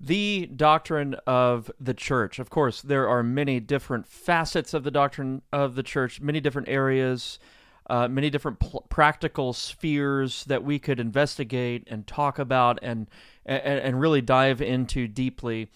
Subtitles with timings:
[0.00, 2.38] the doctrine of the church.
[2.38, 6.68] Of course, there are many different facets of the doctrine of the church, many different
[6.68, 7.38] areas,
[7.88, 13.08] uh, many different pl- practical spheres that we could investigate and talk about and
[13.46, 15.70] and, and really dive into deeply.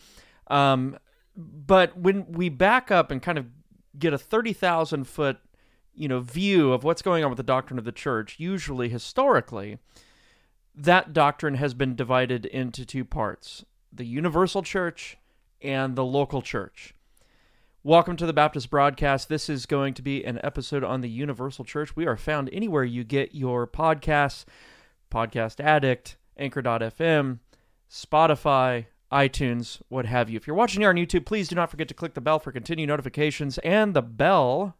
[0.48, 0.98] Um,
[1.36, 3.46] but when we back up and kind of
[3.98, 5.38] get a thirty thousand foot,
[5.94, 9.78] you know, view of what's going on with the doctrine of the church, usually historically,
[10.74, 15.16] that doctrine has been divided into two parts the universal church
[15.62, 16.94] and the local church.
[17.82, 19.28] Welcome to the Baptist broadcast.
[19.28, 21.96] This is going to be an episode on the universal church.
[21.96, 24.44] We are found anywhere you get your podcasts
[25.10, 27.38] Podcast Addict, Anchor.fm,
[27.90, 30.36] Spotify, iTunes, what have you.
[30.36, 32.52] If you're watching here on YouTube, please do not forget to click the bell for
[32.52, 34.76] continued notifications and the bell.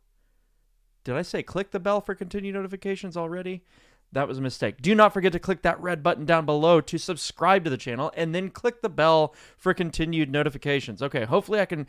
[1.05, 3.65] Did I say click the bell for continued notifications already?
[4.13, 4.81] That was a mistake.
[4.81, 8.11] Do not forget to click that red button down below to subscribe to the channel
[8.17, 11.03] and then click the bell for continued notifications.
[11.03, 11.87] Okay, hopefully I can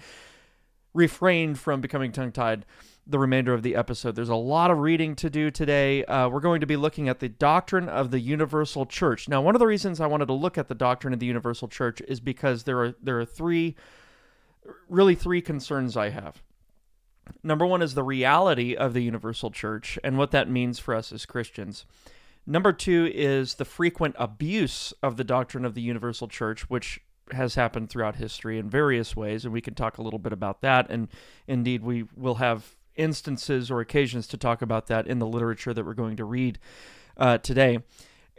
[0.94, 2.66] refrain from becoming tongue tied
[3.08, 4.16] the remainder of the episode.
[4.16, 6.06] There's a lot of reading to do today.
[6.06, 9.28] Uh, we're going to be looking at the doctrine of the universal church.
[9.28, 11.68] Now, one of the reasons I wanted to look at the doctrine of the universal
[11.68, 13.76] church is because there are there are three
[14.88, 16.44] really three concerns I have.
[17.44, 21.12] Number one is the reality of the universal church and what that means for us
[21.12, 21.86] as Christians.
[22.46, 27.00] Number two is the frequent abuse of the doctrine of the universal church, which
[27.32, 30.62] has happened throughout history in various ways, and we can talk a little bit about
[30.62, 30.90] that.
[30.90, 31.10] And
[31.48, 35.86] indeed, we will have instances or occasions to talk about that in the literature that
[35.86, 36.60] we're going to read
[37.18, 37.80] uh, today.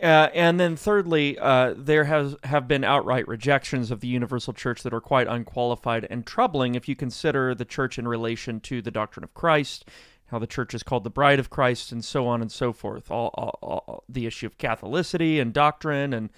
[0.03, 4.83] Uh, and then thirdly, uh, there has have been outright rejections of the universal church
[4.83, 8.91] that are quite unqualified and troubling if you consider the church in relation to the
[8.91, 9.85] doctrine of Christ,
[10.29, 13.11] how the church is called the bride of Christ, and so on and so forth.
[13.11, 16.31] All, all, all the issue of Catholicity and doctrine, and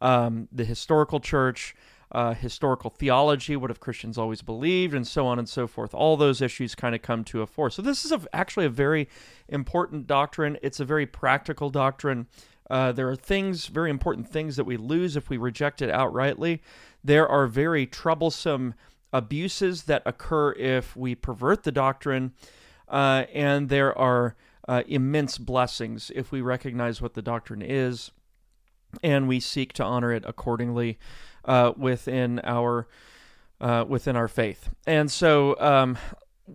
[0.00, 1.74] um, the historical church,
[2.12, 5.94] uh, historical theology, what have Christians always believed, and so on and so forth.
[5.94, 7.68] All those issues kind of come to a fore.
[7.68, 9.08] So this is a, actually a very
[9.46, 10.56] important doctrine.
[10.62, 12.28] It's a very practical doctrine.
[12.70, 16.60] Uh, there are things, very important things that we lose if we reject it outrightly.
[17.02, 18.74] There are very troublesome
[19.12, 22.32] abuses that occur if we pervert the doctrine.
[22.88, 24.36] Uh, and there are
[24.68, 28.12] uh, immense blessings if we recognize what the doctrine is
[29.02, 30.98] and we seek to honor it accordingly
[31.44, 32.88] uh, within our
[33.60, 34.70] uh, within our faith.
[34.86, 35.98] And so, um,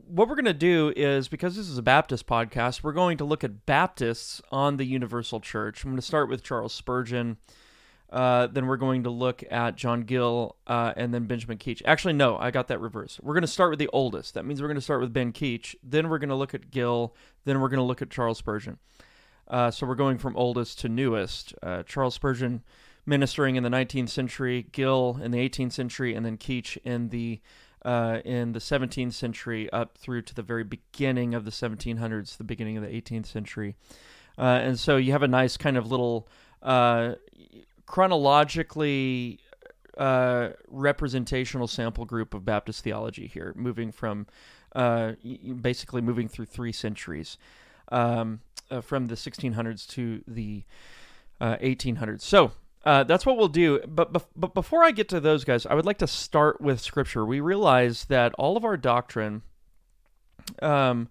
[0.07, 3.25] what we're going to do is because this is a Baptist podcast, we're going to
[3.25, 5.83] look at Baptists on the Universal Church.
[5.83, 7.37] I'm going to start with Charles Spurgeon.
[8.09, 11.81] Uh, then we're going to look at John Gill uh, and then Benjamin Keach.
[11.85, 13.21] Actually, no, I got that reversed.
[13.23, 14.35] We're going to start with the oldest.
[14.35, 15.75] That means we're going to start with Ben Keach.
[15.83, 17.15] Then we're going to look at Gill.
[17.45, 18.77] Then we're going to look at Charles Spurgeon.
[19.47, 21.53] Uh, so we're going from oldest to newest.
[21.61, 22.63] Uh, Charles Spurgeon
[23.05, 27.41] ministering in the 19th century, Gill in the 18th century, and then Keach in the
[27.85, 32.43] uh, in the 17th century up through to the very beginning of the 1700s, the
[32.43, 33.75] beginning of the 18th century.
[34.37, 36.27] Uh, and so you have a nice kind of little
[36.63, 37.13] uh,
[37.85, 39.39] chronologically
[39.99, 44.25] uh, representational sample group of Baptist theology here, moving from
[44.73, 45.13] uh,
[45.61, 47.37] basically moving through three centuries
[47.89, 48.41] um,
[48.81, 50.63] from the 1600s to the
[51.39, 52.21] 1800s.
[52.21, 52.51] So
[52.85, 53.79] uh, that's what we'll do.
[53.87, 56.79] But, but but before I get to those guys, I would like to start with
[56.79, 57.25] Scripture.
[57.25, 59.41] We realize that all of our doctrine,
[60.61, 61.09] um,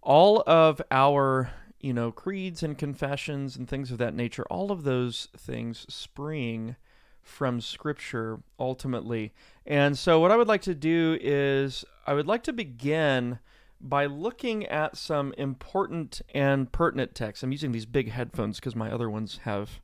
[0.00, 4.84] all of our you know creeds and confessions and things of that nature, all of
[4.84, 6.76] those things spring
[7.22, 9.32] from Scripture ultimately.
[9.66, 13.40] And so, what I would like to do is I would like to begin
[13.78, 17.42] by looking at some important and pertinent texts.
[17.42, 19.80] I'm using these big headphones because my other ones have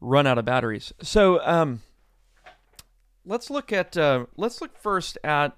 [0.00, 0.92] run out of batteries.
[1.02, 1.80] So um,
[3.24, 5.56] let's look at uh, let's look first at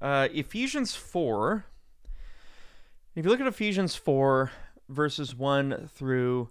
[0.00, 1.66] uh, Ephesians four.
[3.14, 4.50] If you look at Ephesians four
[4.88, 6.50] verses one through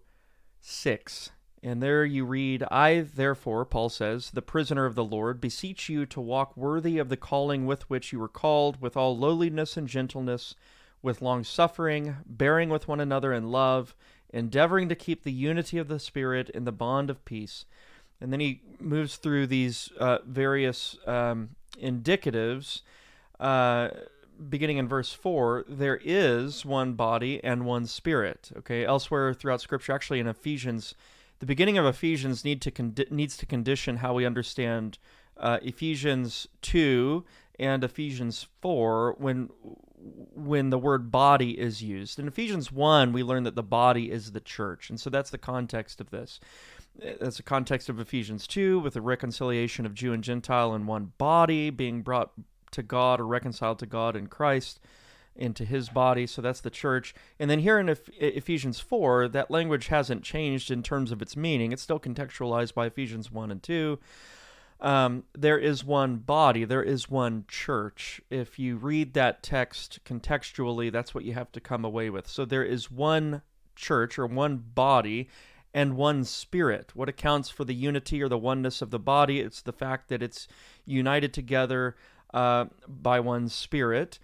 [0.62, 1.32] six.
[1.66, 6.06] And there you read, I, therefore, Paul says, the prisoner of the Lord, beseech you
[6.08, 9.88] to walk worthy of the calling with which you were called, with all lowliness and
[9.88, 10.56] gentleness,
[11.02, 13.96] with long suffering, bearing with one another in love,
[14.34, 17.66] endeavoring to keep the unity of the Spirit in the bond of peace.
[18.20, 21.52] And then he moves through these uh, various um,
[21.82, 22.82] indicatives.
[23.40, 23.90] Uh,
[24.50, 28.52] beginning in verse 4, there is one body and one spirit.
[28.58, 30.96] Okay, elsewhere throughout Scripture, actually in Ephesians,
[31.40, 34.98] the beginning of Ephesians need to condi- needs to condition how we understand
[35.38, 37.24] uh, Ephesians 2
[37.60, 39.50] and Ephesians 4 when
[40.36, 42.20] when the word body is used.
[42.20, 44.90] In Ephesians 1, we learn that the body is the church.
[44.90, 46.40] And so that's the context of this.
[47.20, 51.14] That's the context of Ephesians 2 with the reconciliation of Jew and Gentile in one
[51.18, 52.32] body, being brought
[52.72, 54.80] to God or reconciled to God in Christ
[55.36, 56.28] into his body.
[56.28, 57.16] So that's the church.
[57.40, 57.90] And then here in
[58.20, 61.72] Ephesians 4, that language hasn't changed in terms of its meaning.
[61.72, 64.00] It's still contextualized by Ephesians 1 and 2.
[64.84, 68.22] Um, there is one body, there is one church.
[68.30, 72.28] If you read that text contextually, that's what you have to come away with.
[72.28, 73.42] So there is one
[73.76, 75.30] church or one body
[75.74, 76.92] and one spirit.
[76.94, 79.40] What accounts for the unity or the oneness of the body?
[79.40, 80.50] It's the fact that it's
[80.86, 81.96] united together
[82.34, 84.20] uh, by one spirit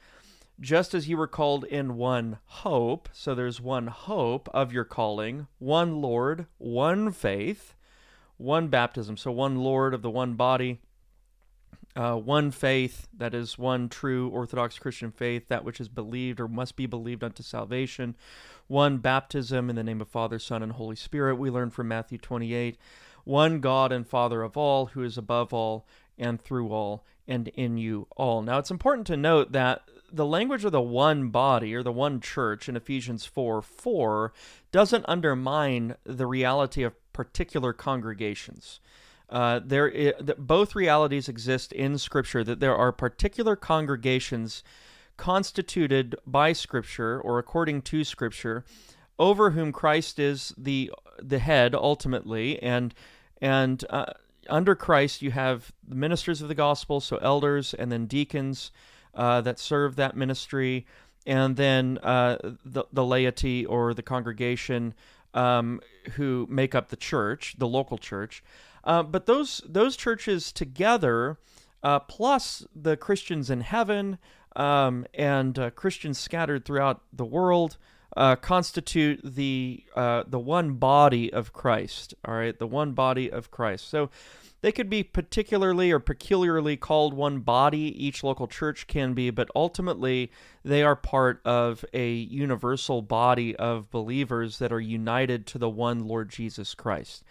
[0.60, 5.48] just as you were called in one hope, so there's one hope of your calling,
[5.58, 7.76] one Lord, one faith,
[8.40, 10.80] one baptism, so one Lord of the one body,
[11.96, 16.48] uh, one faith, that is one true Orthodox Christian faith, that which is believed or
[16.48, 18.16] must be believed unto salvation,
[18.68, 21.36] one baptism in the name of Father, Son, and Holy Spirit.
[21.36, 22.78] We learn from Matthew 28,
[23.26, 25.86] one God and Father of all, who is above all
[26.18, 28.42] and through all and in you all.
[28.42, 32.22] Now, it's important to note that the language of the one body or the one
[32.22, 34.34] church in Ephesians 4 4
[34.72, 38.80] doesn't undermine the reality of particular congregations.
[39.30, 42.44] Uh, there, is, both realities exist in Scripture.
[42.44, 44.64] That there are particular congregations
[45.18, 48.66] constituted by Scripture or according to Scripture,
[49.20, 50.92] over whom Christ is the
[51.22, 52.94] the head ultimately, and
[53.42, 54.14] and uh,
[54.50, 58.72] under Christ you have the ministers of the gospel, so elders, and then deacons
[59.14, 60.86] uh, that serve that ministry,
[61.26, 64.94] and then uh, the, the laity or the congregation
[65.34, 65.82] um,
[66.14, 68.44] who make up the church, the local church.
[68.84, 71.38] Uh, but those those churches together,
[71.84, 74.18] uh, plus the Christians in heaven
[74.56, 77.78] um, and uh, Christians scattered throughout the world,
[78.16, 82.14] uh, constitute the uh, the one body of Christ.
[82.26, 83.90] All right, the one body of Christ.
[83.90, 84.10] So
[84.62, 89.50] they could be particularly or peculiarly called one body, each local church can be, but
[89.56, 90.32] ultimately
[90.64, 96.00] they are part of a universal body of believers that are united to the one
[96.00, 97.24] Lord Jesus Christ.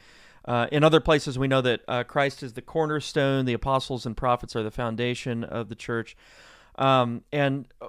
[0.44, 4.16] Uh, in other places, we know that uh, Christ is the cornerstone, the apostles and
[4.16, 6.16] prophets are the foundation of the church.
[6.76, 7.88] Um, and uh,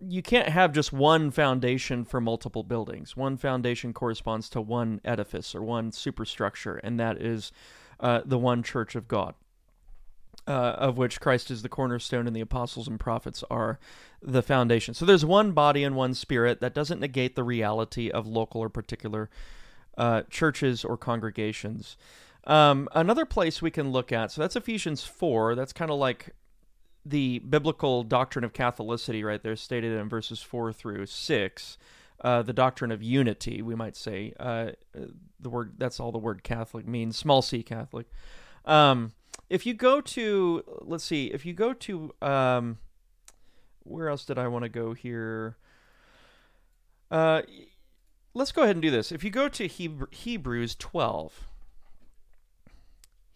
[0.00, 3.16] you can't have just one foundation for multiple buildings.
[3.16, 7.52] One foundation corresponds to one edifice or one superstructure, and that is
[8.04, 9.34] uh, the one church of God,
[10.46, 13.78] uh, of which Christ is the cornerstone and the apostles and prophets are
[14.20, 14.92] the foundation.
[14.92, 16.60] So there's one body and one spirit.
[16.60, 19.30] That doesn't negate the reality of local or particular
[19.96, 21.96] uh, churches or congregations.
[22.46, 25.54] Um, another place we can look at, so that's Ephesians 4.
[25.54, 26.34] That's kind of like
[27.06, 31.78] the biblical doctrine of Catholicity right there, stated in verses 4 through 6
[32.20, 34.32] uh, the doctrine of unity, we might say.
[34.38, 34.72] Uh,
[35.40, 38.06] the word that's all the word Catholic means, small c Catholic.
[38.64, 39.12] Um,
[39.50, 42.78] if you go to, let's see, if you go to, um,
[43.82, 45.56] where else did I want to go here?
[47.10, 47.42] Uh,
[48.32, 49.12] let's go ahead and do this.
[49.12, 51.46] If you go to Hebrews 12,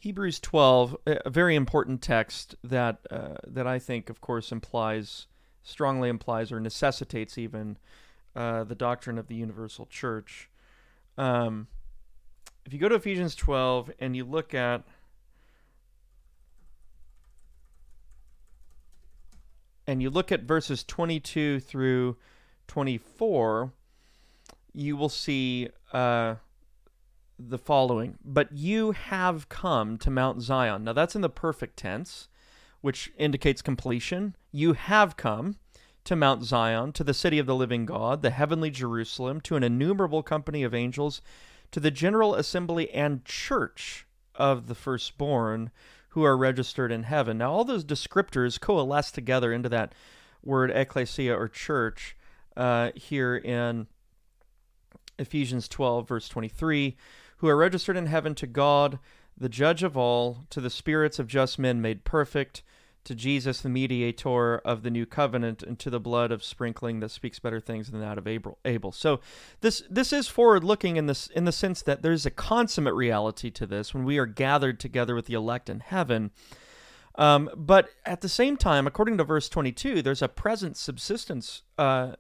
[0.01, 5.27] Hebrews 12, a very important text that uh, that I think, of course, implies
[5.63, 7.77] strongly implies or necessitates even
[8.37, 10.49] uh, the doctrine of the universal church.
[11.17, 11.67] Um,
[12.65, 14.85] if you go to Ephesians 12 and you look at
[19.87, 22.17] and you look at verses 22 through
[22.67, 23.73] 24,
[24.75, 26.35] you will see uh,
[27.39, 28.19] the following.
[28.23, 30.85] But you have come to Mount Zion.
[30.85, 32.29] Now that's in the perfect tense,
[32.83, 34.37] which indicates completion.
[34.53, 35.57] You have come
[36.09, 39.63] to Mount Zion, to the city of the living God, the heavenly Jerusalem, to an
[39.63, 41.21] innumerable company of angels,
[41.71, 45.71] to the general assembly and church of the firstborn
[46.11, 47.37] who are registered in heaven.
[47.37, 49.93] Now, all those descriptors coalesce together into that
[50.43, 52.17] word ecclesia or church
[52.57, 53.87] uh, here in
[55.19, 56.97] Ephesians 12, verse 23,
[57.37, 58.99] who are registered in heaven to God,
[59.37, 62.63] the judge of all, to the spirits of just men made perfect
[63.09, 67.11] to Jesus, the mediator of the new covenant, and to the blood of sprinkling that
[67.11, 68.93] speaks better things than that of Abel.
[68.93, 69.21] So
[69.61, 73.51] this this is forward looking in this in the sense that there's a consummate reality
[73.51, 76.31] to this when we are gathered together with the elect in heaven.
[77.15, 82.13] Um, but at the same time, according to verse 22, there's a present subsistence uh,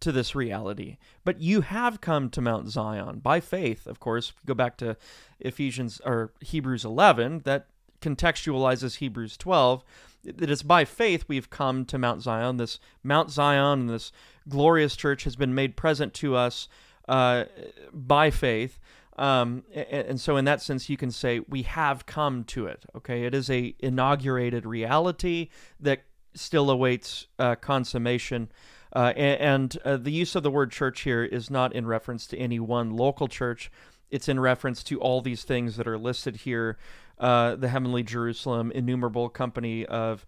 [0.00, 0.98] to this reality.
[1.24, 4.32] But you have come to Mount Zion by faith, of course.
[4.44, 4.98] Go back to
[5.40, 7.68] Ephesians or Hebrews 11, that
[8.02, 9.82] contextualizes Hebrews 12
[10.24, 12.56] that it's by faith we've come to Mount Zion.
[12.56, 14.12] This Mount Zion and this
[14.48, 16.68] glorious church has been made present to us
[17.08, 17.44] uh,
[17.92, 18.78] by faith.
[19.18, 22.84] Um, and, and, so, in that sense, you can say we have come to it.
[22.96, 25.50] Okay, it is a inaugurated reality
[25.80, 28.50] that still awaits uh, consummation.
[28.94, 32.26] Uh, and, and uh, the use of the word church here is not in reference
[32.26, 33.70] to any one local church.
[34.12, 36.78] It's in reference to all these things that are listed here.
[37.18, 40.26] Uh, the heavenly Jerusalem, innumerable company of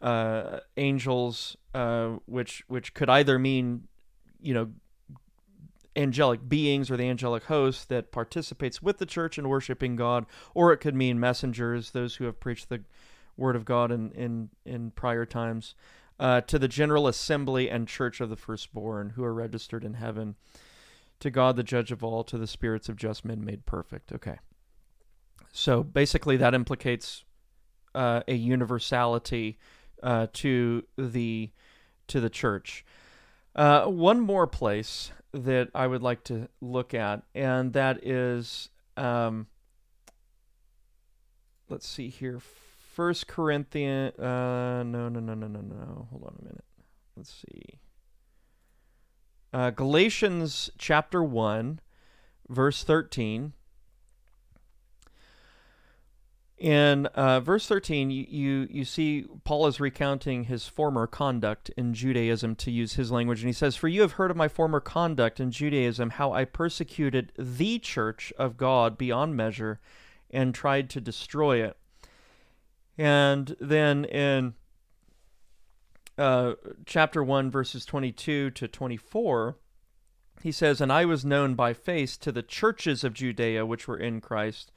[0.00, 3.88] uh, angels, uh, which which could either mean,
[4.40, 4.68] you know,
[5.94, 10.72] angelic beings or the angelic host that participates with the church in worshiping God, or
[10.72, 12.82] it could mean messengers, those who have preached the
[13.36, 15.74] word of God in in, in prior times,
[16.18, 20.36] uh, to the general assembly and church of the firstborn who are registered in heaven,
[21.20, 24.12] to God the judge of all, to the spirits of just men made perfect.
[24.12, 24.38] Okay.
[25.52, 27.24] So basically, that implicates
[27.94, 29.58] uh, a universality
[30.02, 31.50] uh, to the
[32.08, 32.84] to the church.
[33.54, 39.46] Uh, one more place that I would like to look at, and that is, um,
[41.68, 44.18] let's see here, First Corinthians.
[44.18, 46.08] Uh, no, no, no, no, no, no.
[46.10, 46.64] Hold on a minute.
[47.16, 47.80] Let's see.
[49.56, 51.80] Uh, Galatians chapter one,
[52.46, 53.54] verse thirteen.
[56.58, 61.94] In uh, verse 13, you, you, you see Paul is recounting his former conduct in
[61.94, 63.40] Judaism, to use his language.
[63.40, 66.44] And he says, For you have heard of my former conduct in Judaism, how I
[66.44, 69.80] persecuted the church of God beyond measure
[70.30, 71.76] and tried to destroy it.
[72.96, 74.54] And then in
[76.18, 76.54] uh,
[76.84, 79.56] chapter 1, verses 22 to 24,
[80.42, 83.98] he says, And I was known by face to the churches of Judea which were
[83.98, 84.72] in Christ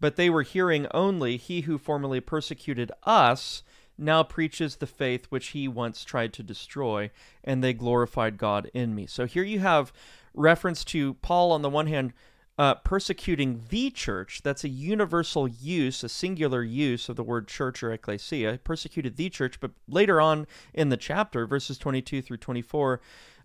[0.00, 3.62] but they were hearing only, He who formerly persecuted us
[4.00, 7.10] now preaches the faith which he once tried to destroy,
[7.42, 9.06] and they glorified God in me.
[9.06, 9.92] So here you have
[10.34, 12.12] reference to Paul, on the one hand,
[12.58, 14.42] uh, persecuting the church.
[14.42, 18.58] That's a universal use, a singular use of the word church or ecclesia.
[18.64, 23.00] Persecuted the church, but later on in the chapter, verses 22 through 24,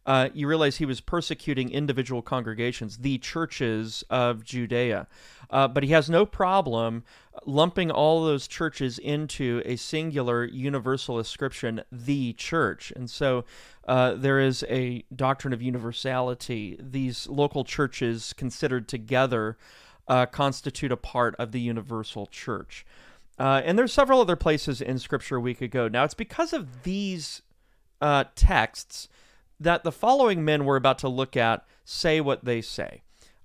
[0.06, 5.08] uh, you realize he was persecuting individual congregations, the churches of Judea.
[5.50, 7.04] Uh, but he has no problem
[7.46, 12.92] lumping all those churches into a singular universal ascription, the church.
[12.96, 13.46] And so
[13.88, 16.78] uh, there is a doctrine of universality.
[16.80, 19.58] These local churches considered together
[20.08, 22.86] uh, constitute a part of the universal church.
[23.40, 25.88] Uh, and there's several other places in Scripture we could go.
[25.88, 27.42] Now, it's because of these
[28.02, 29.08] uh, texts
[29.64, 33.02] that the following men we're about to look at say what they say.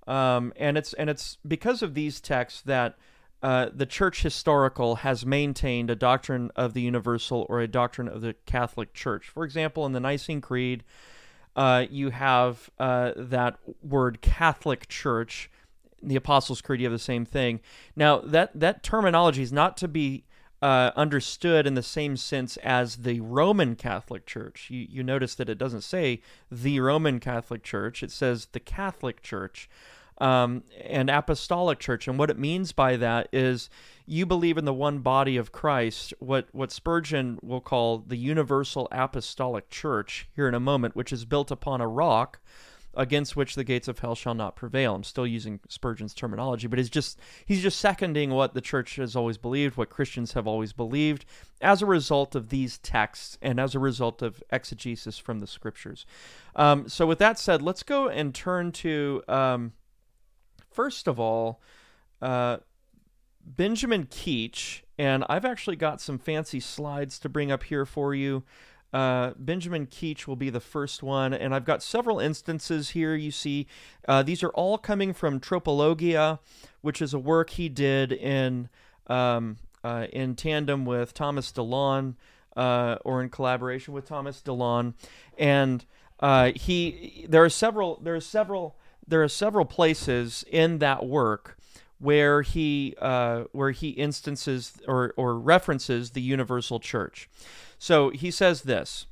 [0.07, 2.97] Um, and it's and it's because of these texts that
[3.41, 8.21] uh, the Church Historical has maintained a doctrine of the universal or a doctrine of
[8.21, 9.29] the Catholic Church.
[9.29, 10.83] For example, in the Nicene Creed,
[11.55, 15.49] uh, you have uh, that word Catholic Church.
[16.01, 17.59] In the Apostles' Creed, you have the same thing.
[17.95, 20.23] Now, that that terminology is not to be
[20.61, 24.67] uh, understood in the same sense as the Roman Catholic Church.
[24.69, 29.21] You, you notice that it doesn't say the Roman Catholic Church, it says the Catholic
[29.21, 29.69] Church
[30.19, 32.07] um, and Apostolic Church.
[32.07, 33.69] And what it means by that is
[34.05, 38.87] you believe in the one body of Christ, what, what Spurgeon will call the Universal
[38.91, 42.39] Apostolic Church here in a moment, which is built upon a rock
[42.93, 44.95] against which the gates of hell shall not prevail.
[44.95, 49.15] I'm still using Spurgeon's terminology, but he's just he's just seconding what the church has
[49.15, 51.25] always believed, what Christians have always believed,
[51.61, 56.05] as a result of these texts and as a result of exegesis from the scriptures.
[56.55, 59.73] Um, so, with that said, let's go and turn to um,
[60.71, 61.61] first of all.
[62.21, 62.57] Uh,
[63.45, 68.43] Benjamin Keach, and I've actually got some fancy slides to bring up here for you.
[68.91, 73.15] Uh, Benjamin Keach will be the first one, and I've got several instances here.
[73.15, 73.67] You see,
[74.07, 76.39] uh, these are all coming from Tropologia,
[76.81, 78.69] which is a work he did in
[79.07, 82.15] um, uh, in tandem with Thomas Delaune,
[82.57, 84.93] uh, or in collaboration with Thomas Delaune,
[85.37, 85.85] and
[86.19, 88.75] uh, he there are several there are several
[89.07, 91.58] there are several places in that work
[91.99, 97.29] where he uh, where he instances or or references the universal church.
[97.77, 99.05] So he says this.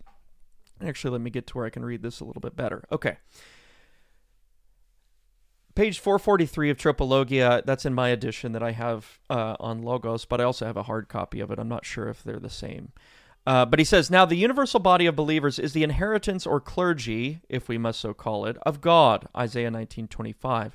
[0.84, 2.84] Actually, let me get to where I can read this a little bit better.
[2.92, 3.18] Okay.
[5.74, 10.42] Page 443 of Tropologia, that's in my edition that I have uh, on Logos, but
[10.42, 11.60] I also have a hard copy of it.
[11.60, 12.94] I'm not sure if they're the same.
[13.48, 17.40] Uh, but he says, Now the universal body of believers is the inheritance or clergy,
[17.48, 20.74] if we must so call it, of God, Isaiah 19.25,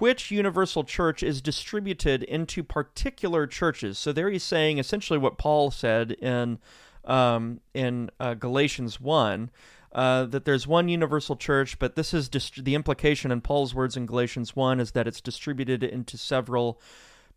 [0.00, 3.98] which universal church is distributed into particular churches.
[4.00, 6.58] So there he's saying essentially what Paul said in
[7.04, 9.50] um, in uh, Galatians 1.
[9.92, 13.96] uh, that there's one universal church, but this is dist- the implication in Paul's words
[13.96, 16.80] in Galatians 1 is that it's distributed into several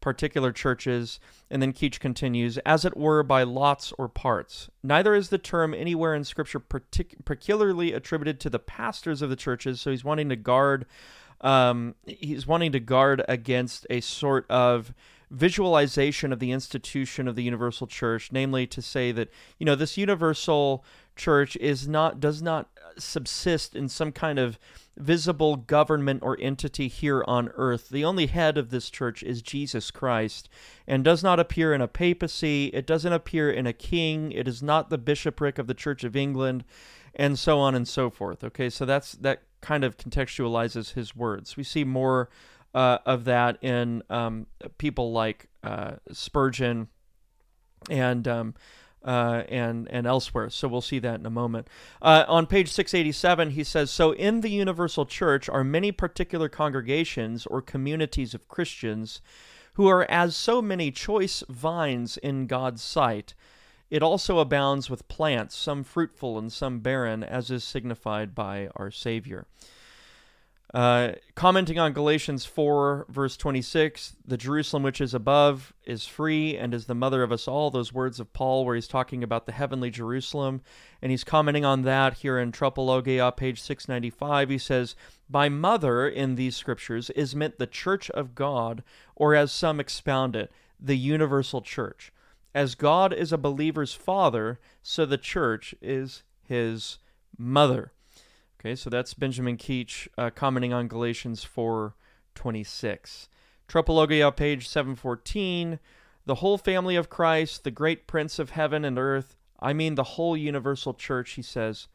[0.02, 1.20] particular churches.
[1.50, 4.70] And then Keach continues, as it were, by lots or parts.
[4.84, 9.36] Neither is the term anywhere in Scripture partic- particularly attributed to the pastors of the
[9.36, 10.86] churches, so he's wanting to guard.
[11.42, 14.94] Um, he's wanting to guard against a sort of
[15.32, 19.98] visualization of the institution of the universal church namely to say that you know this
[19.98, 20.84] universal
[21.16, 24.60] church is not does not subsist in some kind of
[24.98, 27.90] visible government or entity here on earth.
[27.90, 30.50] The only head of this church is Jesus Christ
[30.88, 32.68] and does not appear in a papacy.
[32.68, 34.32] It doesn't appear in a king.
[34.32, 36.64] It is not the bishopric of the Church of England
[37.16, 38.44] and so on and so forth.
[38.44, 41.58] Okay, so that's that kind of contextualizes his words.
[41.58, 42.30] We see more
[42.74, 46.88] uh, of that in um, people like uh, Spurgeon
[47.90, 48.56] and um,
[49.04, 50.50] uh, and and elsewhere.
[50.50, 51.68] So we'll see that in a moment.
[52.02, 57.46] Uh, on page 687, he says, "So in the universal church are many particular congregations
[57.46, 59.22] or communities of Christians."
[59.76, 63.34] Who are as so many choice vines in God's sight,
[63.90, 68.92] it also abounds with plants, some fruitful and some barren, as is signified by our
[68.92, 69.48] Savior.
[70.74, 76.74] Uh, commenting on Galatians 4, verse 26, the Jerusalem which is above is free and
[76.74, 77.70] is the mother of us all.
[77.70, 80.62] Those words of Paul, where he's talking about the heavenly Jerusalem.
[81.02, 84.50] And he's commenting on that here in Tropologia, page 695.
[84.50, 84.96] He says,
[85.30, 88.82] By mother in these scriptures is meant the church of God,
[89.14, 92.14] or as some expound it, the universal church.
[92.56, 96.98] As God is a believer's father, so the church is his
[97.38, 97.92] mother.
[98.62, 103.28] Okay, so that's Benjamin Keach uh, commenting on Galatians 4:26.
[103.68, 105.80] Tropologia, page 714.
[106.28, 110.04] The whole family of Christ, the great Prince of heaven and earth, I mean the
[110.04, 111.88] whole universal church, he says,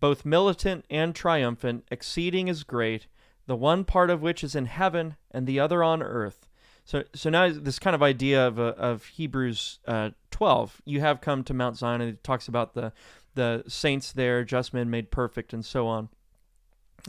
[0.00, 3.06] both militant and triumphant, exceeding is great,
[3.46, 6.48] the one part of which is in heaven and the other on earth.
[6.86, 11.20] So, so now this kind of idea of, uh, of Hebrews uh, 12, you have
[11.20, 12.94] come to Mount Zion, and it talks about the
[13.34, 16.08] the saints there, just men made perfect, and so on.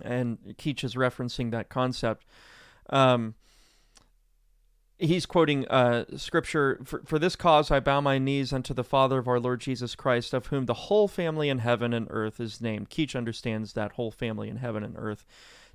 [0.03, 2.25] And Keach is referencing that concept.
[2.89, 3.35] Um,
[4.97, 9.19] he's quoting uh, scripture for, for this cause I bow my knees unto the Father
[9.19, 12.61] of our Lord Jesus Christ, of whom the whole family in heaven and earth is
[12.61, 12.89] named.
[12.89, 15.25] Keach understands that whole family in heaven and earth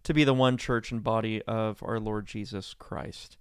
[0.04, 3.36] to be the one church and body of our Lord Jesus Christ.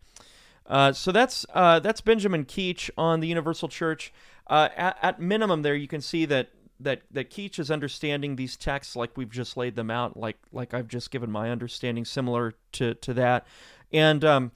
[0.65, 4.13] Uh, so that's uh, that's Benjamin Keach on the Universal Church.
[4.48, 8.56] Uh, at, at, minimum, there you can see that that that Keach is understanding these
[8.56, 12.54] texts like we've just laid them out, like like I've just given my understanding, similar
[12.74, 13.46] to to that,
[13.92, 14.52] and um,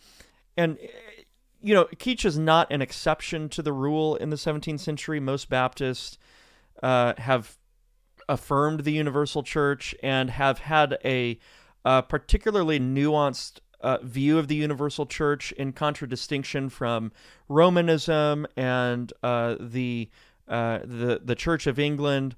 [0.58, 0.78] and
[1.62, 5.20] you know Keach is not an exception to the rule in the 17th century.
[5.20, 6.18] Most Baptists
[6.82, 7.58] uh, have
[8.30, 11.40] affirmed the universal church and have had a,
[11.86, 17.12] a particularly nuanced uh, view of the universal church in contradistinction from
[17.50, 20.10] Romanism and uh, the
[20.54, 22.36] uh, the the Church of England,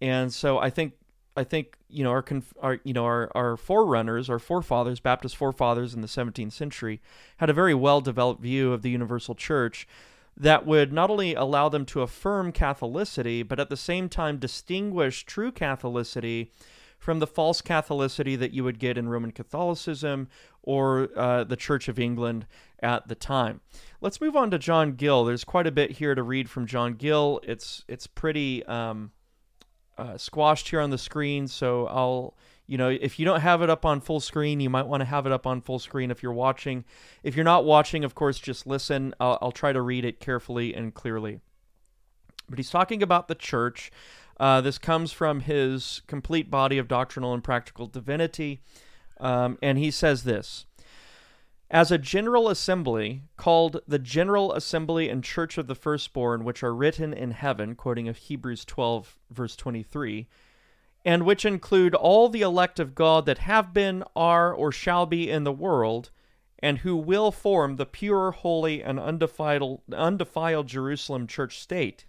[0.00, 0.92] and so I think
[1.36, 2.24] I think you know our,
[2.60, 7.00] our you know our our forerunners, our forefathers, Baptist forefathers in the 17th century,
[7.38, 9.88] had a very well developed view of the universal church
[10.36, 15.24] that would not only allow them to affirm Catholicity, but at the same time distinguish
[15.24, 16.50] true Catholicity
[16.98, 20.28] from the false Catholicity that you would get in Roman Catholicism
[20.62, 22.46] or uh, the Church of England
[22.80, 23.60] at the time.
[24.00, 25.24] Let's move on to John Gill.
[25.24, 27.40] There's quite a bit here to read from John Gill.
[27.42, 29.12] It's it's pretty um,
[29.96, 32.34] uh, squashed here on the screen, so I'll
[32.66, 35.06] you know if you don't have it up on full screen, you might want to
[35.06, 36.84] have it up on full screen if you're watching.
[37.22, 39.14] If you're not watching, of course, just listen.
[39.20, 41.40] I'll, I'll try to read it carefully and clearly.
[42.48, 43.90] But he's talking about the church.
[44.38, 48.60] Uh, this comes from his complete body of doctrinal and practical divinity.
[49.18, 50.66] Um, and he says this
[51.70, 56.74] As a general assembly, called the General Assembly and Church of the Firstborn, which are
[56.74, 60.28] written in heaven, quoting of Hebrews 12, verse 23,
[61.04, 65.30] and which include all the elect of God that have been, are, or shall be
[65.30, 66.10] in the world,
[66.58, 72.04] and who will form the pure, holy, and undefiled, undefiled Jerusalem church state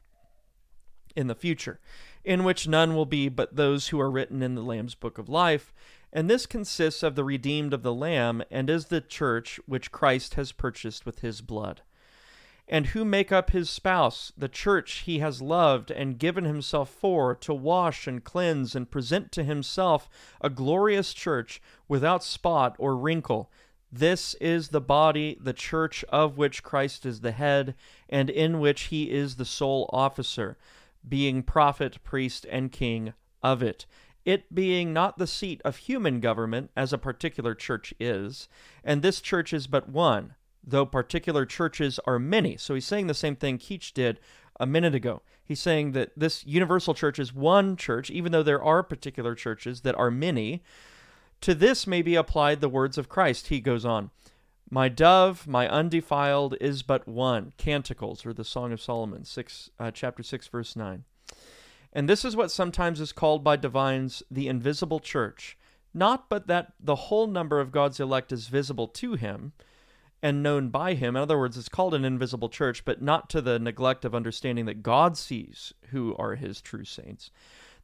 [1.16, 1.80] in the future,
[2.28, 5.30] in which none will be but those who are written in the Lamb's book of
[5.30, 5.74] life.
[6.12, 10.34] And this consists of the redeemed of the Lamb, and is the church which Christ
[10.34, 11.84] has purchased with his blood.
[12.68, 17.34] And who make up his spouse, the church he has loved and given himself for,
[17.36, 20.10] to wash and cleanse and present to himself
[20.42, 23.50] a glorious church without spot or wrinkle.
[23.90, 27.74] This is the body, the church of which Christ is the head,
[28.10, 30.58] and in which he is the sole officer,
[31.08, 33.86] being prophet, priest, and king of it,
[34.26, 38.50] it being not the seat of human government, as a particular church is,
[38.84, 42.58] and this church is but one, though particular churches are many.
[42.58, 44.20] So he's saying the same thing Keach did
[44.60, 45.22] a minute ago.
[45.44, 49.82] He's saying that this universal church is one church, even though there are particular churches
[49.82, 50.62] that are many.
[51.42, 53.48] To this may be applied the words of Christ.
[53.48, 54.10] He goes on,
[54.70, 57.54] My dove, my undefiled, is but one.
[57.58, 61.06] Canticles, or the Song of Solomon, six, uh, chapter 6, verse 9.
[61.94, 65.58] And this is what sometimes is called by divines the invisible church.
[65.94, 69.54] Not but that the whole number of God's elect is visible to him,
[70.22, 71.16] and known by him.
[71.16, 74.66] In other words, it's called an invisible church, but not to the neglect of understanding
[74.66, 77.32] that God sees who are his true saints.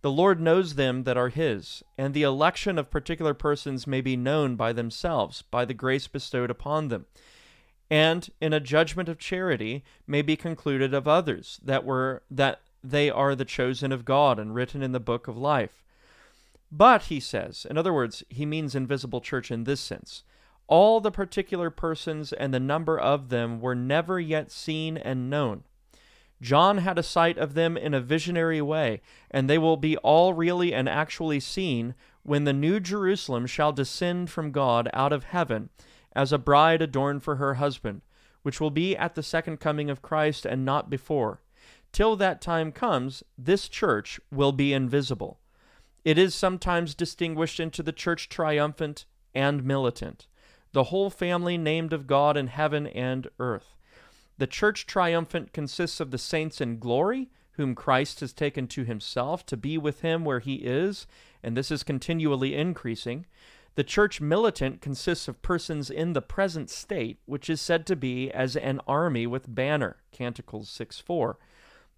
[0.03, 4.17] The Lord knows them that are his, and the election of particular persons may be
[4.17, 7.05] known by themselves, by the grace bestowed upon them.
[7.89, 13.09] And in a judgment of charity may be concluded of others that were that they
[13.09, 15.81] are the chosen of God and written in the book of life.
[16.69, 20.23] But he says, in other words, he means invisible church in this sense
[20.67, 25.63] all the particular persons and the number of them were never yet seen and known.
[26.43, 29.01] John had a sight of them in a visionary way,
[29.31, 34.29] and they will be all really and actually seen when the new Jerusalem shall descend
[34.29, 35.69] from God out of heaven
[36.13, 38.01] as a bride adorned for her husband,
[38.41, 41.41] which will be at the second coming of Christ and not before.
[41.93, 45.39] Till that time comes, this church will be invisible.
[46.03, 50.27] It is sometimes distinguished into the church triumphant and militant
[50.73, 53.75] the whole family named of God in heaven and earth.
[54.37, 59.45] The church triumphant consists of the saints in glory, whom Christ has taken to himself
[59.47, 61.05] to be with him where he is,
[61.43, 63.25] and this is continually increasing.
[63.75, 68.31] The church militant consists of persons in the present state, which is said to be
[68.31, 71.37] as an army with banner, Canticles 6 4.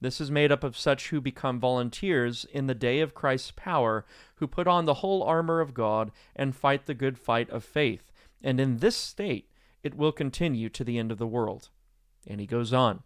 [0.01, 4.05] This is made up of such who become volunteers in the day of Christ's power,
[4.35, 8.11] who put on the whole armor of God and fight the good fight of faith
[8.45, 9.49] and in this state
[9.83, 11.69] it will continue to the end of the world.
[12.27, 13.03] And he goes on.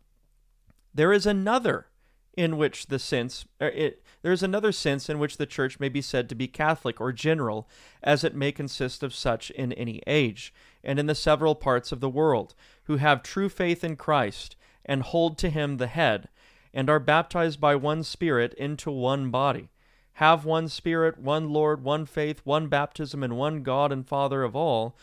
[0.94, 1.88] There is another
[2.36, 5.90] in which the sense er, it, there is another sense in which the church may
[5.90, 7.68] be said to be Catholic or general,
[8.02, 10.54] as it may consist of such in any age,
[10.84, 14.56] and in the several parts of the world, who have true faith in Christ,
[14.86, 16.30] and hold to him the head,
[16.74, 19.70] and are baptized by one Spirit into one body,
[20.14, 24.56] have one Spirit, one Lord, one faith, one baptism, and one God and Father of
[24.56, 24.96] all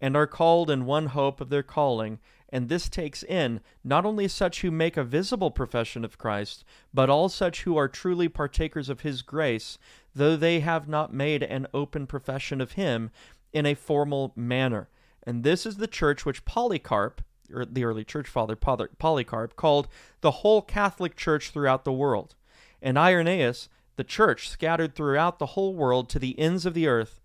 [0.00, 4.28] and are called in one hope of their calling, and this takes in not only
[4.28, 8.88] such who make a visible profession of Christ, but all such who are truly partakers
[8.88, 9.78] of his grace,
[10.14, 13.10] though they have not made an open profession of him
[13.52, 14.88] in a formal manner.
[15.24, 17.20] And this is the church which Polycarp,
[17.52, 19.88] or the early church father Polycarp, called
[20.20, 22.34] the whole Catholic Church throughout the world,
[22.80, 27.20] and Irenaeus, the church scattered throughout the whole world to the ends of the earth,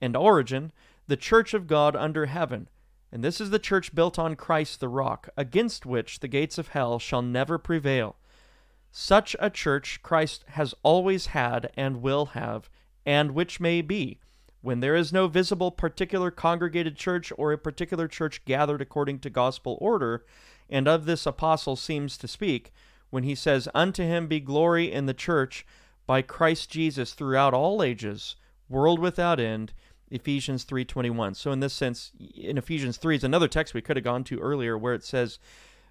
[0.00, 0.72] and Origen,
[1.06, 2.68] the church of God under heaven.
[3.12, 6.68] And this is the church built on Christ the rock, against which the gates of
[6.68, 8.16] hell shall never prevail.
[8.90, 12.68] Such a church Christ has always had and will have,
[13.04, 14.20] and which may be,
[14.62, 19.30] when there is no visible particular congregated church or a particular church gathered according to
[19.30, 20.24] gospel order,
[20.68, 22.72] and of this apostle seems to speak,
[23.10, 25.64] when he says, Unto him be glory in the church
[26.06, 28.36] by Christ Jesus throughout all ages,
[28.68, 29.72] world without end.
[30.10, 31.34] Ephesians 3:21.
[31.34, 34.40] So in this sense, in Ephesians 3 is another text we could have gone to
[34.40, 35.38] earlier where it says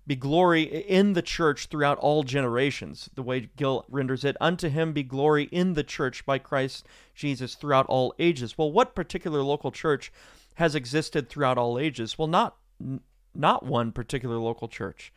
[0.08, 3.10] be glory in the church throughout all generations.
[3.15, 7.56] The way Gill renders it, unto him be glory in the church by Christ Jesus
[7.56, 8.58] throughout all ages.
[8.58, 10.12] Well, what particular local church
[10.56, 12.17] has existed throughout all ages?
[12.17, 12.58] Well, not
[13.34, 15.12] not one particular local church.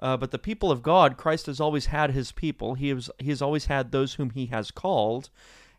[0.00, 2.74] Uh, but the people of God, Christ has always had his people.
[2.74, 5.28] He has, he has always had those whom he has called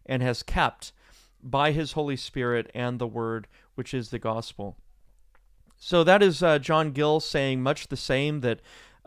[0.05, 0.93] and has kept
[1.43, 4.77] by his Holy Spirit and the Word, which is the gospel.
[5.77, 8.59] So that is uh, John Gill saying much the same that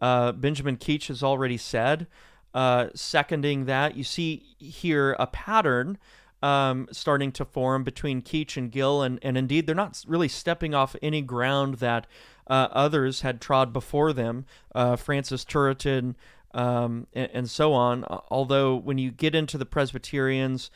[0.03, 2.09] uh, Benjamin Keach has already said,
[2.53, 3.97] uh, seconding that.
[3.97, 5.99] You see here a pattern
[6.43, 10.75] um, starting to form between Keach and Gill, and, and indeed they're not really stepping
[10.75, 12.07] off any ground that
[12.47, 14.45] uh, others had trod before them,
[14.75, 16.15] uh, Francis Turretin,
[16.53, 18.05] um, and, and, so on.
[18.31, 20.71] Although when you get into the Presbyterians,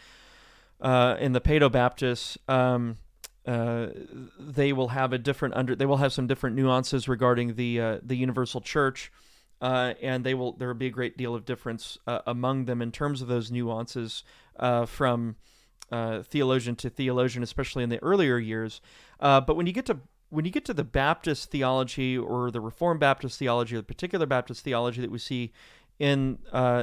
[0.81, 2.97] uh, in the Paedo Baptists, um,
[3.47, 3.89] uh,
[4.39, 5.75] they will have a different under.
[5.75, 9.11] They will have some different nuances regarding the uh, the universal church,
[9.63, 12.83] uh, and they will there will be a great deal of difference uh, among them
[12.83, 14.23] in terms of those nuances
[14.59, 15.37] uh, from
[15.91, 18.83] theologian to theologian, especially in the earlier years.
[19.19, 23.01] but when you get to when you get to the Baptist theology or the Reformed
[23.01, 25.53] Baptist theology or the particular Baptist theology that we see
[25.99, 26.39] in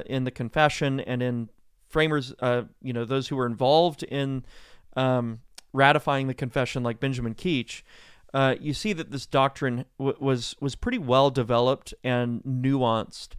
[0.08, 1.50] in the Confession and in
[1.96, 4.44] framers, uh, you know, those who were involved in
[4.98, 5.40] um,
[5.72, 7.84] ratifying the confession, like Benjamin Keach,
[8.34, 13.30] uh, you see that this doctrine w- was was pretty well developed and nuanced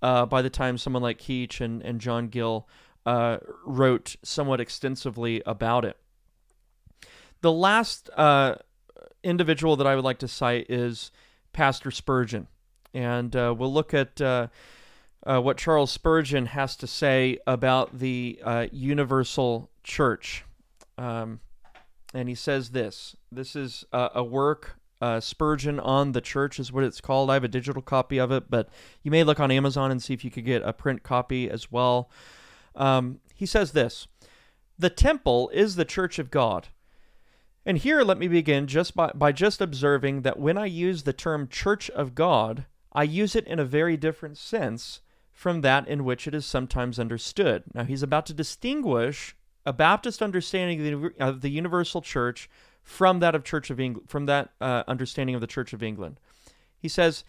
[0.00, 2.66] uh, by the time someone like Keach and, and John Gill
[3.04, 5.98] uh, wrote somewhat extensively about it.
[7.42, 8.54] The last uh,
[9.22, 11.12] individual that I would like to cite is
[11.52, 12.46] Pastor Spurgeon,
[12.94, 14.18] and uh, we'll look at
[15.26, 20.44] uh, uh, what Charles Spurgeon has to say about the uh, universal church.
[20.96, 21.40] Um,
[22.14, 26.84] and he says this this is a work uh, Spurgeon on the Church is what
[26.84, 27.30] it's called.
[27.30, 28.68] I have a digital copy of it, but
[29.02, 31.70] you may look on Amazon and see if you could get a print copy as
[31.70, 32.10] well.
[32.74, 34.08] Um, he says this
[34.78, 36.68] The temple is the church of God.
[37.64, 41.12] And here, let me begin just by, by just observing that when I use the
[41.12, 45.00] term church of God, I use it in a very different sense
[45.38, 47.62] from that in which it is sometimes understood.
[47.72, 52.50] Now, he's about to distinguish a Baptist understanding of the, universal church
[52.82, 56.18] from that of Church of England, from that uh, understanding of the Church of England.
[56.76, 57.22] He says,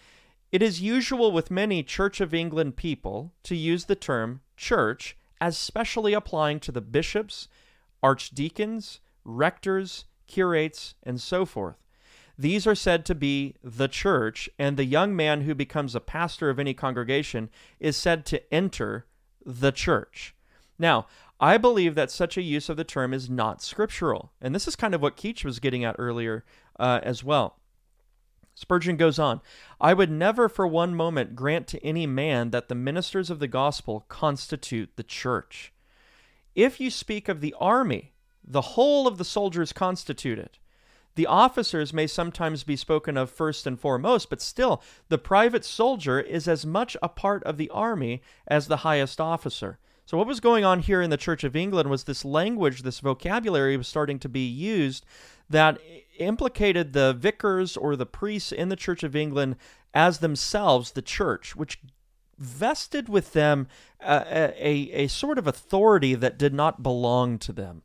[0.52, 5.56] "It is usual with many Church of England people to use the term church as
[5.56, 7.48] specially applying to the bishops,
[8.02, 11.78] archdeacons, rectors, curates, and so forth.
[12.40, 16.50] These are said to be the church, and the young man who becomes a pastor
[16.50, 17.50] of any congregation
[17.82, 19.06] is said to enter
[19.46, 20.34] the church.
[20.80, 21.08] Now,
[21.42, 24.32] I believe that such a use of the term is not scriptural.
[24.42, 26.46] And this is kind of what Keach was getting at earlier
[26.80, 27.58] uh, as well.
[28.56, 29.42] Spurgeon goes on
[29.82, 33.50] I would never for one moment grant to any man that the ministers of the
[33.50, 35.74] gospel constitute the church.
[36.56, 38.14] If you speak of the army,
[38.46, 40.58] the whole of the soldiers constitute it.
[41.16, 46.20] The officers may sometimes be spoken of first and foremost, but still, the private soldier
[46.20, 49.80] is as much a part of the army as the highest officer.
[50.06, 53.00] So, what was going on here in the Church of England was this language, this
[53.00, 55.06] vocabulary was starting to be used
[55.50, 55.80] that
[56.18, 59.56] implicated the vicars or the priests in the Church of England
[59.94, 61.80] as themselves the church, which
[62.38, 63.68] vested with them
[64.00, 67.84] a, a, a sort of authority that did not belong to them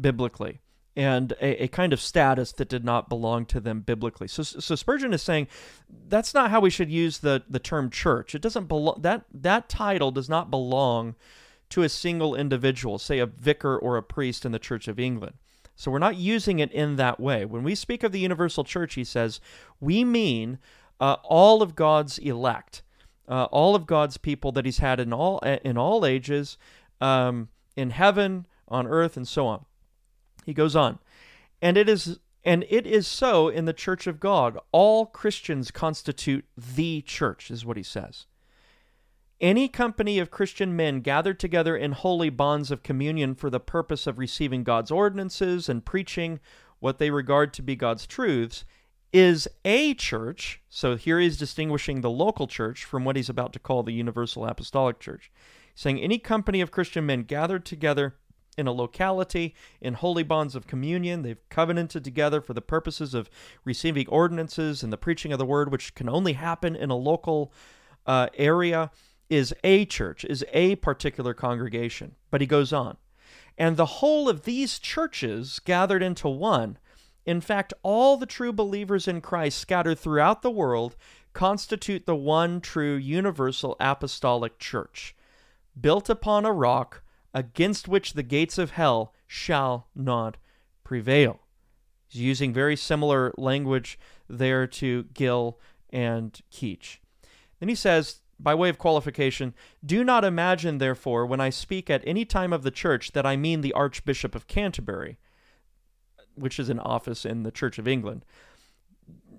[0.00, 0.60] biblically
[0.96, 4.26] and a, a, kind of status that did not belong to them biblically.
[4.26, 5.46] So, so Spurgeon is saying
[6.08, 8.34] that's not how we should use the, the term church.
[8.34, 11.14] It doesn't belong that that title does not belong
[11.70, 15.34] to a single individual, say a vicar or a priest in the Church of England.
[15.76, 17.44] So we're not using it in that way.
[17.44, 19.40] When we speak of the universal church, he says,
[19.80, 20.58] we mean
[21.00, 22.82] uh, all of God's elect,
[23.28, 26.58] uh, all of God's people that he's had in all in all ages,
[27.00, 29.64] um, in heaven, on earth, and so on.
[30.44, 30.98] He goes on,
[31.60, 34.58] and it is and it is so in the church of God.
[34.72, 38.26] All Christians constitute the church, is what he says.
[39.40, 44.06] Any company of Christian men gathered together in holy bonds of communion for the purpose
[44.06, 46.40] of receiving God's ordinances and preaching
[46.78, 48.64] what they regard to be God's truths
[49.12, 50.60] is a church.
[50.68, 54.46] So here he's distinguishing the local church from what he's about to call the universal
[54.46, 55.30] apostolic church.
[55.74, 58.16] Saying any company of Christian men gathered together
[58.60, 61.22] in a locality in holy bonds of communion.
[61.22, 63.28] They've covenanted together for the purposes of
[63.64, 67.52] receiving ordinances and the preaching of the word, which can only happen in a local
[68.06, 68.90] uh, area
[69.28, 72.16] is a church, is a particular congregation.
[72.30, 72.96] But he goes on.
[73.56, 76.78] And the whole of these churches gathered into one,
[77.26, 80.96] in fact, all the true believers in Christ scattered throughout the world,
[81.32, 85.14] constitute the one true universal apostolic church,
[85.78, 90.36] built upon a rock against which the gates of hell shall not
[90.84, 91.40] prevail.
[92.08, 95.58] He's using very similar language there to Gill
[95.90, 96.98] and Keach.
[97.60, 102.02] Then he says, by way of qualification, do not imagine, therefore, when I speak at
[102.06, 105.18] any time of the church, that I mean the Archbishop of Canterbury,
[106.34, 108.24] which is an office in the Church of England.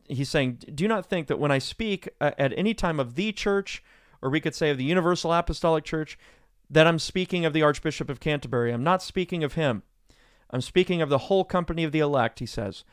[0.08, 3.32] He's saying, do not think that when I speak uh, at any time of the
[3.32, 3.84] church,
[4.22, 6.18] or we could say of the Universal Apostolic Church,
[6.72, 8.72] that I'm speaking of the Archbishop of Canterbury.
[8.72, 9.84] I'm not speaking of him.
[10.50, 12.86] I'm speaking of the whole company of the elect, he says.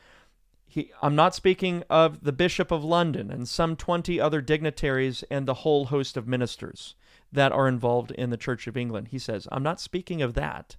[0.67, 5.47] He, I'm not speaking of the Bishop of London and some 20 other dignitaries and
[5.47, 6.93] the whole host of ministers
[7.31, 9.07] that are involved in the Church of England.
[9.07, 10.75] He says, I'm not speaking of that.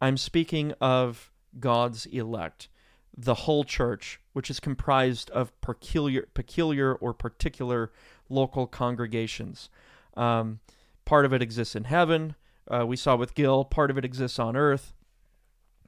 [0.00, 2.68] I'm speaking of God's elect,
[3.16, 7.90] the whole church, which is comprised of peculiar, peculiar or particular
[8.28, 9.70] local congregations.
[10.14, 10.60] Um,
[11.06, 12.34] part of it exists in heaven.
[12.68, 14.92] Uh, we saw with Gill, part of it exists on earth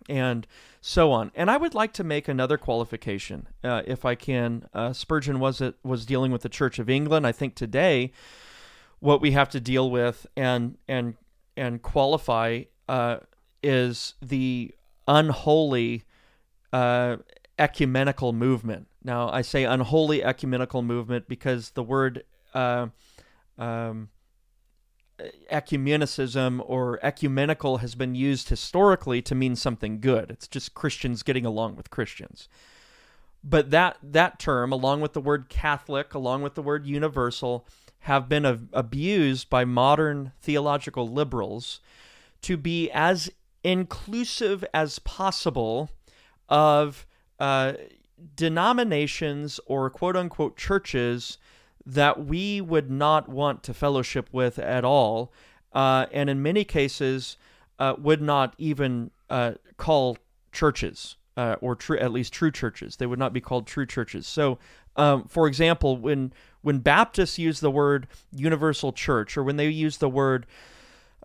[0.08, 0.46] and
[0.80, 1.30] so on.
[1.34, 4.68] And I would like to make another qualification, uh, if I can.
[4.72, 7.26] Uh, Spurgeon was it was dealing with the Church of England.
[7.26, 8.12] I think today,
[9.00, 11.14] what we have to deal with and and
[11.56, 13.18] and qualify uh,
[13.62, 14.74] is the
[15.06, 16.04] unholy
[16.72, 17.16] uh,
[17.58, 18.88] ecumenical movement.
[19.04, 22.88] Now, I say unholy ecumenical movement because the word uh,
[23.58, 24.08] um,
[25.50, 30.30] ecumenicism or ecumenical has been used historically to mean something good.
[30.30, 32.48] It's just Christians getting along with Christians.
[33.42, 37.66] But that that term, along with the word Catholic, along with the word universal,
[38.00, 41.80] have been a- abused by modern theological liberals
[42.42, 43.30] to be as
[43.64, 45.90] inclusive as possible
[46.48, 47.06] of
[47.38, 47.74] uh,
[48.34, 51.38] denominations or quote unquote churches
[51.88, 55.32] that we would not want to fellowship with at all,
[55.72, 57.38] uh, and in many cases
[57.78, 60.18] uh, would not even uh, call
[60.52, 61.16] churches.
[61.36, 62.96] Uh, or true, at least true churches.
[62.96, 64.26] They would not be called true churches.
[64.26, 64.58] So,
[64.96, 69.98] um, for example, when when Baptists use the word universal church, or when they use
[69.98, 70.46] the word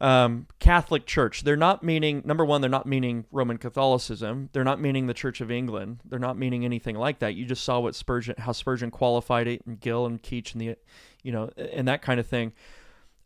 [0.04, 1.44] um, Catholic Church.
[1.44, 2.60] They're not meaning number one.
[2.60, 4.50] They're not meaning Roman Catholicism.
[4.52, 6.02] They're not meaning the Church of England.
[6.04, 7.36] They're not meaning anything like that.
[7.36, 10.76] You just saw what Spurgeon, how Spurgeon qualified it, and Gill and Keach, and the,
[11.24, 12.52] you know, and that kind of thing.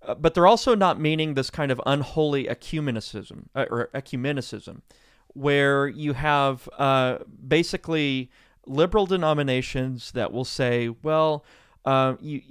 [0.03, 4.81] Uh, but they're also not meaning this kind of unholy ecumenicism uh, or ecumenicism,
[5.29, 8.29] where you have uh, basically
[8.67, 11.43] liberal denominations that will say, well,
[11.85, 12.41] uh, you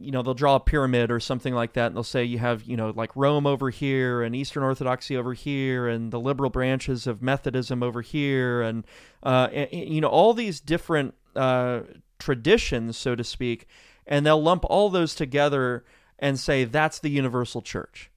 [0.00, 2.62] you know they'll draw a pyramid or something like that and they'll say you have
[2.64, 7.06] you know like rome over here and eastern orthodoxy over here and the liberal branches
[7.06, 8.84] of methodism over here and,
[9.22, 11.80] uh, and you know all these different uh,
[12.18, 13.66] traditions so to speak
[14.06, 15.84] and they'll lump all those together
[16.18, 18.10] and say that's the universal church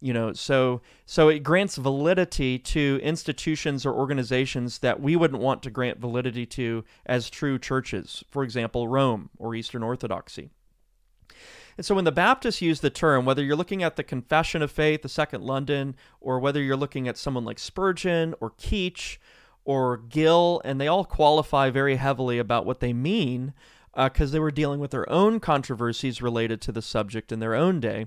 [0.00, 0.32] you know.
[0.32, 5.98] So so it grants validity to institutions or organizations that we wouldn't want to grant
[5.98, 10.50] validity to as true churches for example rome or eastern orthodoxy
[11.76, 14.70] and so when the Baptists use the term, whether you're looking at the Confession of
[14.70, 19.18] Faith, the Second London, or whether you're looking at someone like Spurgeon or Keach
[19.64, 23.54] or Gill, and they all qualify very heavily about what they mean
[23.94, 27.54] because uh, they were dealing with their own controversies related to the subject in their
[27.54, 28.06] own day.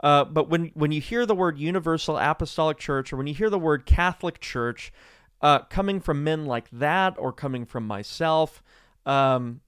[0.00, 3.50] Uh, but when, when you hear the word Universal Apostolic Church or when you hear
[3.50, 4.92] the word Catholic Church
[5.40, 8.62] uh, coming from men like that or coming from myself,
[9.06, 9.60] um,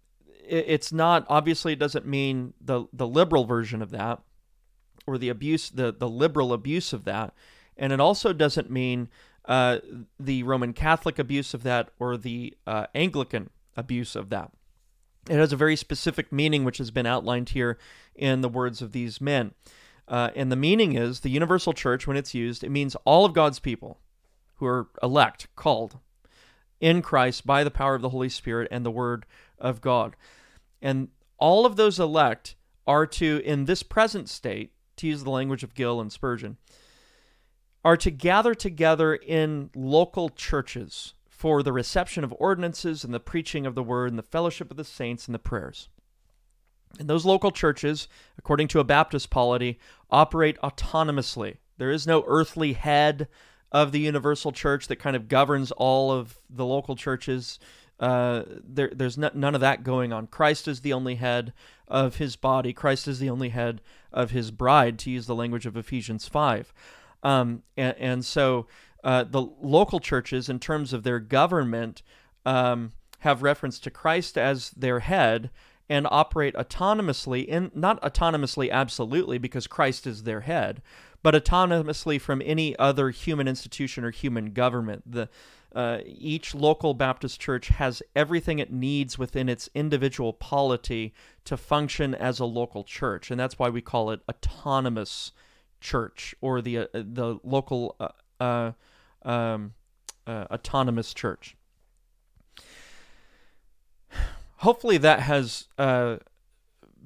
[0.48, 4.20] it's not obviously it doesn't mean the the liberal version of that
[5.06, 7.34] or the abuse the the liberal abuse of that
[7.76, 9.08] and it also doesn't mean
[9.46, 9.78] uh,
[10.18, 14.50] the Roman Catholic abuse of that or the uh, Anglican abuse of that.
[15.28, 17.78] It has a very specific meaning, which has been outlined here
[18.14, 19.54] in the words of these men.
[20.08, 23.32] Uh, and the meaning is the universal church, when it's used, it means all of
[23.32, 23.98] God's people
[24.56, 25.98] who are elect, called
[26.80, 29.26] in Christ by the power of the Holy Spirit and the Word
[29.58, 30.16] of God.
[30.82, 31.08] And
[31.38, 35.74] all of those elect are to, in this present state, to use the language of
[35.74, 36.56] Gill and Spurgeon,
[37.84, 43.66] are to gather together in local churches for the reception of ordinances and the preaching
[43.66, 45.88] of the word and the fellowship of the saints and the prayers.
[46.98, 48.08] And those local churches,
[48.38, 49.78] according to a Baptist polity,
[50.10, 51.58] operate autonomously.
[51.76, 53.28] There is no earthly head
[53.72, 57.58] of the universal church that kind of governs all of the local churches
[57.98, 60.26] uh, there, there's n- none of that going on.
[60.26, 61.52] Christ is the only head
[61.88, 62.72] of his body.
[62.72, 63.80] Christ is the only head
[64.12, 66.72] of his bride, to use the language of Ephesians 5.
[67.22, 68.66] Um, and, and, so
[69.02, 72.02] uh, the local churches, in terms of their government,
[72.44, 75.50] um, have reference to Christ as their head
[75.88, 80.82] and operate autonomously, in, not autonomously absolutely because Christ is their head,
[81.26, 85.02] but autonomously from any other human institution or human government.
[85.10, 85.28] The
[85.74, 91.12] uh, each local Baptist church has everything it needs within its individual polity
[91.44, 95.32] to function as a local church, and that's why we call it autonomous
[95.80, 98.10] church or the uh, the local uh,
[98.40, 98.70] uh
[99.28, 99.74] um,
[100.28, 101.56] uh, autonomous church.
[104.58, 106.18] Hopefully, that has uh,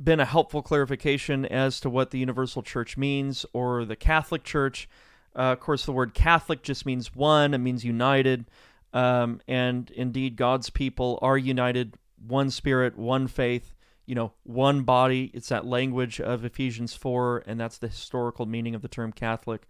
[0.02, 4.88] been a helpful clarification as to what the universal church means or the Catholic Church.
[5.36, 8.46] Uh, of course, the word Catholic just means one, it means united.
[8.92, 11.94] Um, and indeed, God's people are united,
[12.26, 13.74] one spirit, one faith,
[14.07, 15.30] you know, one body.
[15.34, 19.68] It's that language of Ephesians 4, and that's the historical meaning of the term Catholic.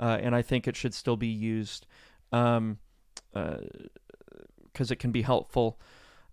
[0.00, 1.86] Uh, and I think it should still be used
[2.30, 2.78] because um,
[3.34, 3.58] uh,
[4.78, 5.78] it can be helpful.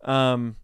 [0.04, 0.56] Um,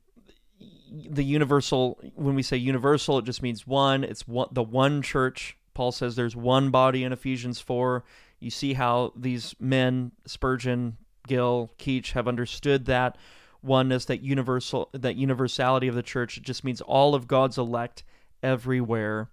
[0.91, 4.03] the universal, when we say universal, it just means one.
[4.03, 8.03] It's one, the one church Paul says there's one body in Ephesians 4.
[8.39, 10.97] You see how these men, Spurgeon,
[11.27, 13.15] Gill, Keach, have understood that
[13.61, 16.35] oneness, that universal, that universality of the church.
[16.35, 18.03] It just means all of God's elect
[18.41, 19.29] everywhere,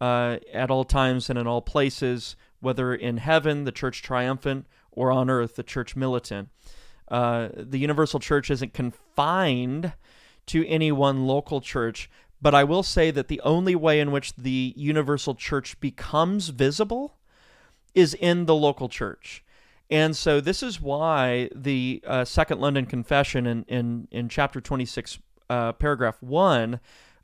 [0.00, 5.10] uh, at all times and in all places, whether in heaven, the church triumphant, or
[5.10, 6.50] on earth, the church militant.
[7.08, 9.92] Uh, the universal church isn't confined
[10.50, 12.10] to any one local church,
[12.42, 17.16] but I will say that the only way in which the universal church becomes visible
[17.94, 19.44] is in the local church.
[19.90, 25.18] And so this is why the uh, Second London Confession in, in, in chapter 26,
[25.48, 26.80] uh, paragraph 1,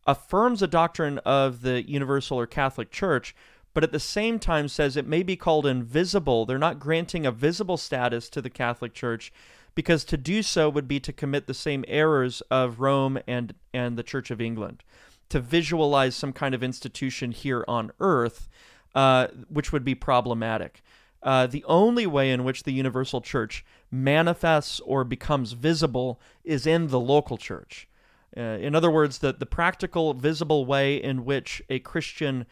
[0.06, 3.34] affirms a doctrine of the universal or Catholic Church,
[3.74, 6.46] but at the same time says it may be called invisible.
[6.46, 9.32] They're not granting a visible status to the Catholic Church
[9.76, 13.96] because to do so would be to commit the same errors of Rome and, and
[13.96, 14.82] the Church of England.
[15.28, 18.48] To visualize some kind of institution here on earth,
[18.94, 20.82] uh, which would be problematic.
[21.22, 26.88] Uh, the only way in which the universal church manifests or becomes visible is in
[26.88, 27.88] the local church.
[28.36, 32.46] Uh, in other words, the, the practical, visible way in which a Christian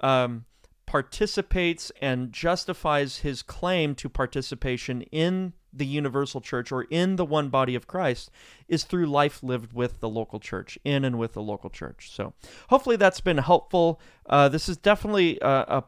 [0.00, 0.44] um,
[0.86, 7.48] participates and justifies his claim to participation in the universal church or in the one
[7.48, 8.30] body of Christ
[8.68, 12.10] is through life lived with the local church, in and with the local church.
[12.10, 12.32] So
[12.68, 14.00] hopefully that's been helpful.
[14.26, 15.84] Uh, this is definitely a, a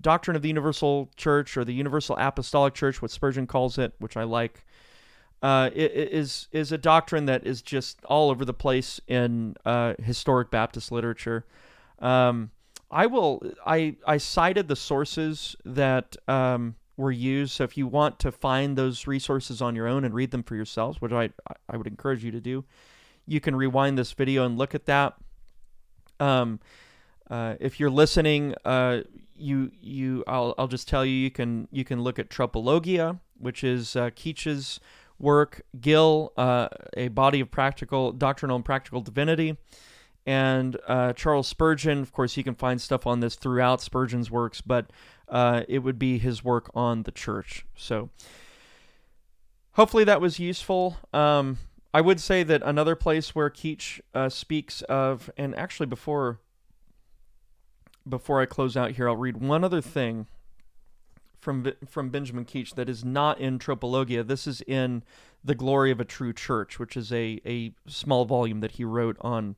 [0.00, 4.16] doctrine of the universal church or the universal apostolic church, what Spurgeon calls it, which
[4.16, 4.64] I like.
[5.42, 10.50] Uh, is is a doctrine that is just all over the place in uh, historic
[10.50, 11.46] Baptist literature.
[11.98, 12.50] Um,
[12.90, 13.42] I will.
[13.64, 17.52] I I cited the sources that um, were used.
[17.52, 20.54] So if you want to find those resources on your own and read them for
[20.54, 21.30] yourselves, which I
[21.68, 22.64] I would encourage you to do,
[23.26, 25.14] you can rewind this video and look at that.
[26.20, 26.60] Um,
[27.30, 29.00] uh, if you're listening, uh,
[29.34, 33.64] you you I'll I'll just tell you you can you can look at Tropologia, which
[33.64, 34.78] is uh, Keach's
[35.18, 39.56] work, Gill, uh, a body of practical doctrinal and practical divinity
[40.26, 42.00] and uh, Charles Spurgeon.
[42.00, 44.90] Of course, you can find stuff on this throughout Spurgeon's works, but
[45.30, 47.64] uh, it would be his work on the church.
[47.76, 48.10] So,
[49.72, 50.98] hopefully, that was useful.
[51.12, 51.58] Um,
[51.94, 56.40] I would say that another place where Keach uh, speaks of, and actually before
[58.08, 60.26] before I close out here, I'll read one other thing
[61.40, 64.26] from from Benjamin Keach that is not in Tropologia.
[64.26, 65.02] This is in
[65.44, 69.16] The Glory of a True Church, which is a, a small volume that he wrote
[69.20, 69.56] on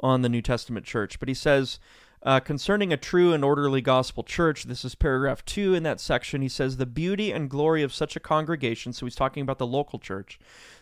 [0.00, 1.18] on the New Testament church.
[1.18, 1.78] But he says,
[2.22, 6.42] uh, concerning a true and orderly gospel church, this is paragraph two in that section.
[6.42, 9.66] He says, The beauty and glory of such a congregation, so he's talking about the
[9.66, 10.38] local church,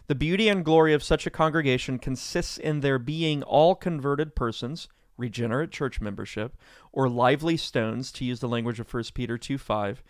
[0.09, 4.89] the beauty and glory of such a congregation consists in there being all converted persons,
[5.17, 6.57] regenerate church membership,
[6.93, 10.03] or lively stones, to use the language of 1 Peter 2 5,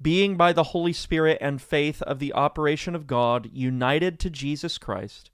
[0.00, 4.78] being by the Holy Spirit and faith of the operation of God united to Jesus
[4.78, 5.30] Christ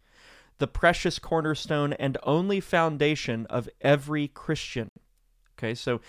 [0.58, 4.90] the precious cornerstone and only foundation of every Christian.
[5.58, 6.00] Okay, so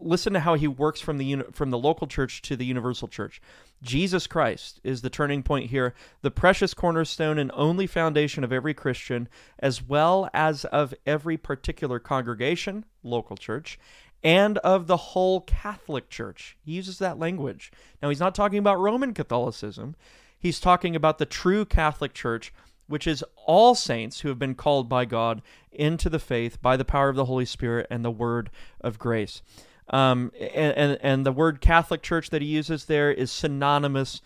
[0.00, 3.40] listen to how he works from the from the local church to the universal church.
[3.82, 8.74] Jesus Christ is the turning point here, the precious cornerstone and only foundation of every
[8.74, 13.78] Christian, as well as of every particular congregation, local church,
[14.22, 16.56] and of the whole Catholic Church.
[16.64, 17.70] He uses that language.
[18.02, 19.94] Now, he's not talking about Roman Catholicism.
[20.38, 22.52] He's talking about the true Catholic Church
[22.88, 26.84] which is all saints who have been called by God into the faith by the
[26.84, 29.42] power of the Holy Spirit and the word of grace.
[29.90, 34.20] Um, and, and, and the word Catholic Church that he uses there is synonymous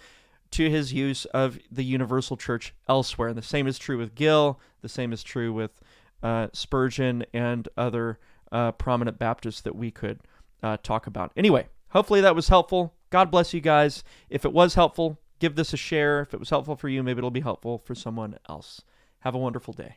[0.52, 3.28] to his use of the universal church elsewhere.
[3.28, 5.80] And the same is true with Gill, the same is true with
[6.22, 8.18] uh, Spurgeon and other
[8.50, 10.20] uh, prominent Baptists that we could
[10.62, 11.32] uh, talk about.
[11.36, 12.94] Anyway, hopefully that was helpful.
[13.10, 14.04] God bless you guys.
[14.30, 16.20] If it was helpful, give this a share.
[16.22, 18.82] If it was helpful for you, maybe it'll be helpful for someone else.
[19.20, 19.96] Have a wonderful day.